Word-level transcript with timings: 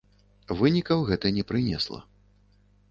Вынікаў 0.61 1.05
гэта 1.11 1.33
не 1.37 1.43
прынесла. 1.53 1.99